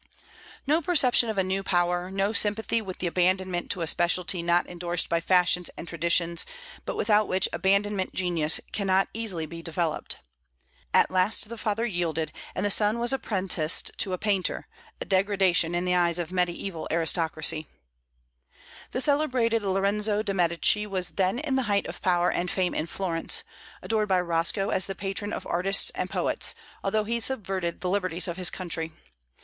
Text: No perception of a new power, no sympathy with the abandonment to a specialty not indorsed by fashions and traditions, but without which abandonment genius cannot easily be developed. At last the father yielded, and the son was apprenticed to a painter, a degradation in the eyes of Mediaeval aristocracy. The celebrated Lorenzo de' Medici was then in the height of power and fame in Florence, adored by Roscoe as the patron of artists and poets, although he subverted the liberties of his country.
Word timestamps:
No 0.65 0.81
perception 0.81 1.29
of 1.29 1.37
a 1.37 1.43
new 1.43 1.61
power, 1.61 2.09
no 2.09 2.33
sympathy 2.33 2.81
with 2.81 2.97
the 2.97 3.05
abandonment 3.05 3.69
to 3.69 3.81
a 3.81 3.85
specialty 3.85 4.41
not 4.41 4.65
indorsed 4.65 5.07
by 5.09 5.19
fashions 5.21 5.69
and 5.77 5.87
traditions, 5.87 6.43
but 6.85 6.95
without 6.97 7.27
which 7.27 7.47
abandonment 7.53 8.11
genius 8.11 8.59
cannot 8.71 9.09
easily 9.13 9.45
be 9.45 9.61
developed. 9.61 10.17
At 10.91 11.11
last 11.11 11.49
the 11.49 11.55
father 11.59 11.85
yielded, 11.85 12.31
and 12.55 12.65
the 12.65 12.71
son 12.71 12.97
was 12.97 13.13
apprenticed 13.13 13.91
to 13.99 14.13
a 14.13 14.17
painter, 14.17 14.67
a 14.99 15.05
degradation 15.05 15.75
in 15.75 15.85
the 15.85 15.93
eyes 15.93 16.17
of 16.17 16.31
Mediaeval 16.31 16.87
aristocracy. 16.91 17.67
The 18.93 19.01
celebrated 19.01 19.61
Lorenzo 19.61 20.23
de' 20.23 20.33
Medici 20.33 20.87
was 20.87 21.09
then 21.09 21.37
in 21.37 21.55
the 21.57 21.61
height 21.69 21.85
of 21.85 22.01
power 22.01 22.31
and 22.31 22.49
fame 22.49 22.73
in 22.73 22.87
Florence, 22.87 23.43
adored 23.83 24.09
by 24.09 24.19
Roscoe 24.19 24.71
as 24.71 24.87
the 24.87 24.95
patron 24.95 25.31
of 25.31 25.45
artists 25.45 25.91
and 25.91 26.09
poets, 26.09 26.55
although 26.83 27.03
he 27.03 27.19
subverted 27.19 27.81
the 27.81 27.89
liberties 27.91 28.27
of 28.27 28.37
his 28.37 28.49
country. 28.49 28.93